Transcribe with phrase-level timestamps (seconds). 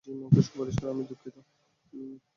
[0.03, 1.35] Gym, ওকে সুপারিশ করায় আমি দুঃখিত।